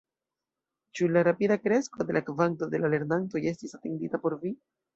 [0.99, 4.57] Ĉu la rapida kresko en la kvanto de la lernantoj estis atendita por vi?